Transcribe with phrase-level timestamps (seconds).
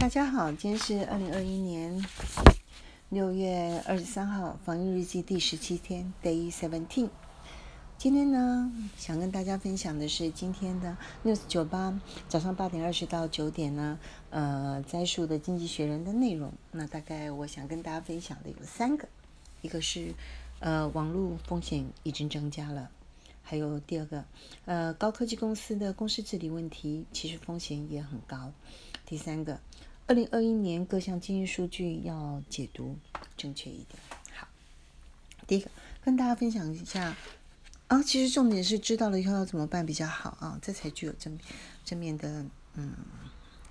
[0.00, 2.02] 大家好，今天是二零二一年
[3.10, 7.10] 六月二十三号，防疫日记第十七天，Day Seventeen。
[7.98, 12.00] 今天呢，想跟大家分享的是今天的 News 九八
[12.30, 13.98] 早上八点二十到九点呢，
[14.30, 16.50] 呃，摘述的《经济学人》的内容。
[16.72, 19.06] 那大概我想跟大家分享的有三个，
[19.60, 20.14] 一个是
[20.60, 22.90] 呃，网络风险已经增加了，
[23.42, 24.24] 还有第二个，
[24.64, 28.50] 呃，高科技公司的公司治理问题其实风险也很高，
[29.04, 29.60] 第三个。
[30.10, 32.98] 二零二一年各项经济数据要解读
[33.36, 34.02] 正确一点。
[34.34, 34.48] 好，
[35.46, 35.70] 第一个
[36.04, 37.14] 跟大家分享一下
[37.86, 41.38] 啊，其实重点是知道了以后要怎么办比较好啊，这才具有正
[41.84, 42.92] 正面的嗯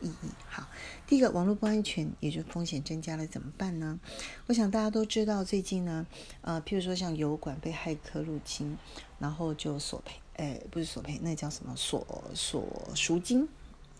[0.00, 0.28] 意义。
[0.48, 0.66] 好，
[1.06, 4.00] 第一个网络不安全，也就风险增加了，怎么办呢？
[4.48, 6.04] 我想大家都知道，最近呢，
[6.40, 8.76] 呃，譬如说像油管被骇客入侵，
[9.20, 13.48] 然后就索赔，哎，不是索赔，那叫什么索索赎金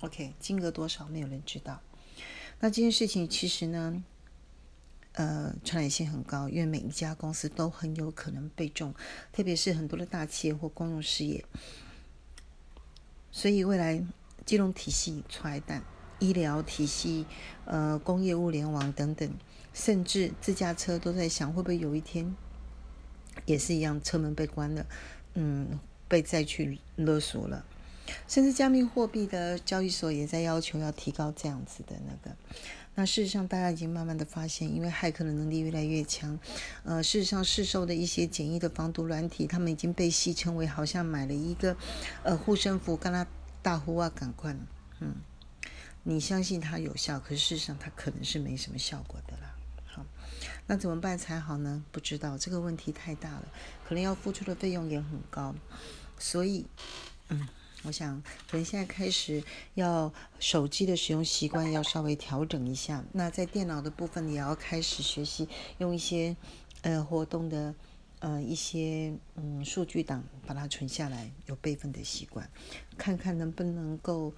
[0.00, 1.80] ？OK，金额多少没有人知道。
[2.60, 4.02] 那这件事情其实呢，
[5.12, 8.94] 呃，传染性很高，因为每一家公司都很有可能被中，
[9.32, 11.44] 特别是很多的大企业或公用事业。
[13.30, 14.02] 所以未来
[14.46, 15.82] 金融体系出来弹，
[16.18, 17.26] 医疗体系、
[17.66, 19.30] 呃，工业物联网等等，
[19.74, 22.34] 甚至自驾车都在想，会不会有一天
[23.44, 24.86] 也是一样，车门被关了，
[25.34, 25.78] 嗯，
[26.08, 27.66] 被再去勒索了。
[28.28, 32.36] 甚至加密货币的交易所也在要求要提高这样子的那个。
[32.98, 36.38] 那事实上，大家已经慢慢的发现，因为骇客的能力越来越强，
[36.82, 41.76] 呃，事实上市售的一些简易的防毒软体，他们已经被戏称为好像买了一个
[42.22, 43.26] 呃护身符，跟他
[43.60, 44.56] 大呼啊，赶快，
[45.00, 45.16] 嗯，
[46.04, 49.54] 你相信它有效，可是事实上它可能是没什么效果的啦。
[49.84, 50.06] 好，
[50.66, 51.84] 那怎么办才好呢？
[51.92, 53.44] 不知道，这个问题太大了，
[53.86, 55.54] 可能要付出的费用也很高，
[56.18, 56.66] 所以，
[57.28, 57.46] 嗯。
[57.86, 58.20] 我想，
[58.50, 59.42] 可能现在开始
[59.74, 63.04] 要手机的使用习惯要稍微调整一下。
[63.12, 65.48] 那在电脑的部分，也要开始学习
[65.78, 66.36] 用一些
[66.82, 67.74] 呃活动的
[68.18, 72.50] 呃一些嗯数据档把它存下来，有备份的习惯，
[72.98, 74.32] 看看能不能够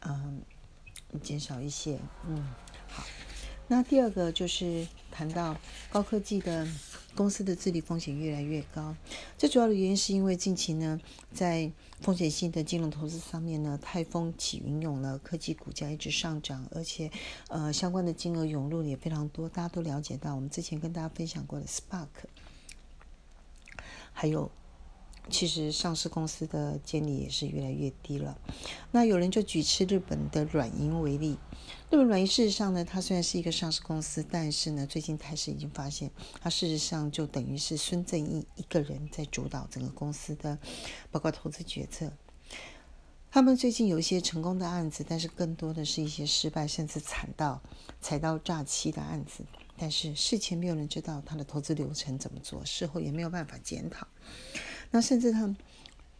[0.00, 0.42] 嗯
[1.22, 2.44] 减少一些嗯。
[3.70, 5.56] 那第二个就是谈到
[5.90, 6.66] 高科技的
[7.14, 8.96] 公司的治理风险越来越高，
[9.36, 10.98] 最主要的原因是因为近期呢，
[11.32, 11.70] 在
[12.00, 17.10] 风险性的金融投资上面呢，泰丰起云涌了，科技股价一直上涨，而且
[17.48, 22.08] 呃相关的金额涌入也非常多，大家都了解到，我们之前跟大家分享过的 Spark，
[24.12, 24.50] 还有。
[25.30, 28.38] 其实上市公司的监理也是越来越低了。
[28.90, 31.38] 那有人就举持日本的软银为例，
[31.90, 40.58] 日本软银事实上呢，它虽然是一个上市公司，但是呢，最近台视已经发现，它事实上就等于是孙正义一个人在主导整个公司的
[41.10, 42.12] 包括投资决策。
[43.30, 47.60] 他们最近有一些成功的案子，但是更多的是一些失败甚至惨到
[48.00, 49.44] 踩到诈欺的案子。
[49.80, 54.08] 但是事前没有人知道他的投资流程怎么做，事后也没有办法检讨。
[54.90, 55.54] 那甚至他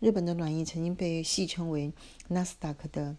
[0.00, 1.92] 日本的软银曾经被戏称为
[2.28, 3.16] 纳斯达克的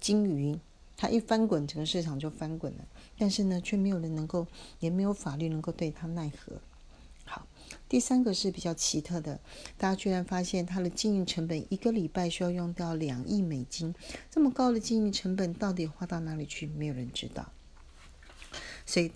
[0.00, 0.58] 金鱼，
[0.96, 2.84] 它一翻滚，整个市场就翻滚了。
[3.18, 4.46] 但是呢，却没有人能够，
[4.78, 6.60] 也没有法律能够对它奈何。
[7.24, 7.46] 好，
[7.88, 9.40] 第三个是比较奇特的，
[9.76, 13.94] 大家居然发现它的经营成本一个礼拜需要用到两亿美金，
[14.30, 16.66] 这么高的经营成本到底花到哪里去？
[16.66, 17.50] 没有人知道。
[18.86, 19.10] 所以。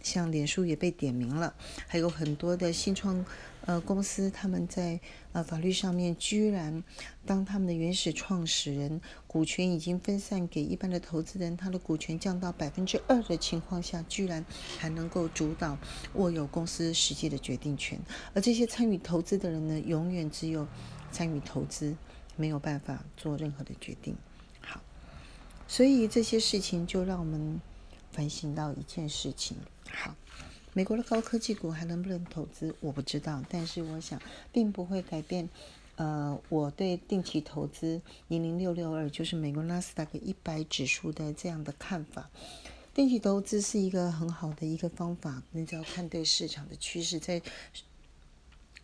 [0.00, 1.52] 像脸书也被点名了，
[1.88, 3.22] 还有很多的新创
[3.68, 4.98] 呃公司，他们在
[5.32, 6.82] 呃法律上面居然，
[7.26, 14.42] 当他们的原始创始人股权已经分散给一般的投资人，他的股权降到百分之二的情况下，居然
[14.78, 15.76] 还能够主导
[16.14, 18.00] 握有公司实际的决定权，
[18.32, 20.66] 而这些参与投资的人呢，永远只有
[21.12, 21.94] 参与投资，
[22.36, 24.16] 没有办法做任何的决定。
[24.62, 24.80] 好，
[25.66, 27.60] 所以这些事情就让我们
[28.12, 29.58] 反省到一件事情。
[29.90, 30.14] 好，
[30.72, 32.74] 美国的高科技股还能不能投资？
[32.80, 34.20] 我不知道，但是我想
[34.52, 35.48] 并不会改变。
[35.96, 42.30] 呃，我对定期投资零零六六二，就是美国纳斯达克一百指数的这样的看法。
[42.94, 47.42] 定期投资是一个很好的一个方法，你只要看对市场的趋势，在。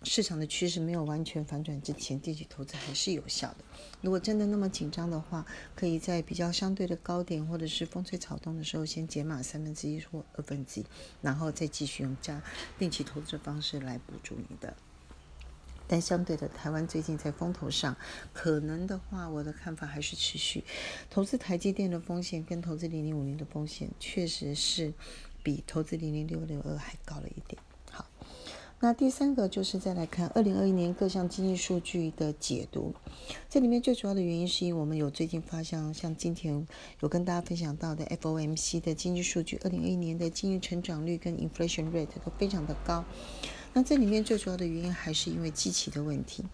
[0.04, 3.58] 市场的趋势没有完全反转之前，定期投资还是有效的。
[4.00, 10.86] 如果真的那么紧张的话，可以在比较相对的高点或者是风吹草动的时候，先减码三分之一或二分之一，
[11.22, 12.42] 然后再继续用加
[12.78, 14.76] 定期投资方式来补助你的。
[15.86, 17.96] 但相对的，台湾最近在风头上，
[18.32, 20.64] 可能的话，我的看法还是持续
[21.10, 24.94] 投资台积电的风险跟投资零零五零的风险，确实是
[25.42, 27.60] 比投资零零六六二还高了一点。
[28.84, 32.92] 那第三个就是再来看二零二一年各项经济数据的解读。
[33.48, 36.68] 这里面最主要的原因是因为我们有最近发现，像今天
[37.00, 43.02] 有跟大家分享到的 FOMC 的经济数据，二零二一年的经济成长率跟 inflation rate 都非常的高。
[43.72, 46.44] 那这里面最主要的原因还是因为机器的问题。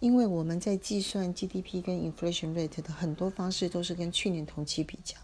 [0.00, 5.16] 因为我们在计算 GDP 跟 inflation rate 的很多方式都是跟去年同期比较，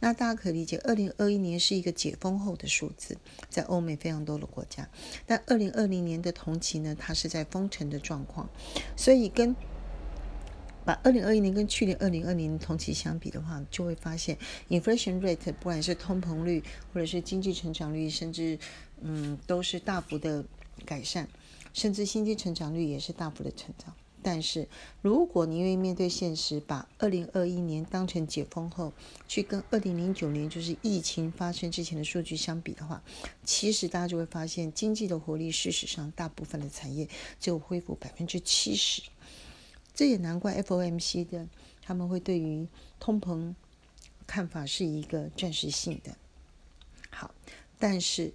[0.00, 3.16] 那大家可以理解，二零二一年是一个解封后的数字，
[3.48, 4.86] 在欧美非常多的国家，
[5.26, 8.48] 但二零二零年的同期呢，它是在封城的状况，
[8.96, 9.56] 所以跟
[10.84, 14.36] 把二零二一年跟去年二零二零同期相比的话，就会发现
[14.68, 18.58] inflation rate 不管是通膨率或者是经济成长率，甚至
[19.00, 20.44] 嗯都是大幅的
[20.84, 21.26] 改善，
[21.72, 23.94] 甚至经济成长率也是大幅的成长。
[24.22, 24.68] 但是，
[25.00, 28.92] 如果你愿意面对现实，把二零二一年当成解封后，
[29.28, 33.02] 去跟二零零九年就是疫情发生之前的数据相比的话，
[33.44, 39.02] 其实大家就会发现，经济的活力事实上大部分的产业只有恢复百分之七十。
[39.94, 41.46] 这也难怪 FOMC 的
[41.82, 42.66] 他们会对于
[43.00, 43.54] 通膨
[44.26, 46.16] 看法是一个暂时性的。
[47.10, 47.34] 好，
[47.78, 48.32] 但是。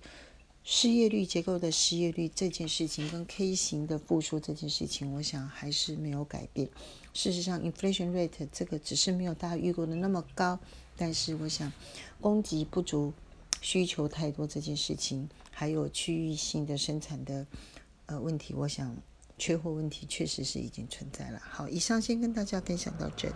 [0.64, 6.70] 失业率结构的失业率这件事情，跟 K 型的复苏这件事情，我想还是没有改变。
[7.14, 10.58] 事实上，inflation rate 这个只是没有大家预估的那么高，
[10.96, 11.72] 但是我想
[12.22, 13.12] 供给不足、
[13.62, 17.46] 需求太多这件事情，还有区域性的生产的
[18.06, 18.96] 呃问题，我想
[19.38, 21.42] 缺货问题确实是已经存在了。
[21.44, 23.36] 好，以上先跟大家分享到这里。